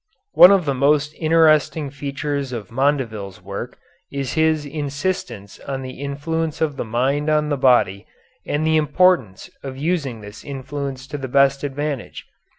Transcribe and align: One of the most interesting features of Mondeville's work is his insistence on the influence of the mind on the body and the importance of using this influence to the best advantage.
One 0.33 0.49
of 0.49 0.65
the 0.65 0.73
most 0.73 1.13
interesting 1.19 1.91
features 1.91 2.51
of 2.51 2.71
Mondeville's 2.71 3.39
work 3.39 3.77
is 4.11 4.33
his 4.33 4.65
insistence 4.65 5.59
on 5.59 5.83
the 5.83 6.01
influence 6.01 6.59
of 6.59 6.75
the 6.75 6.83
mind 6.83 7.29
on 7.29 7.49
the 7.49 7.55
body 7.57 8.07
and 8.43 8.65
the 8.65 8.77
importance 8.77 9.51
of 9.61 9.77
using 9.77 10.21
this 10.21 10.43
influence 10.43 11.05
to 11.05 11.19
the 11.19 11.27
best 11.27 11.63
advantage. 11.63 12.25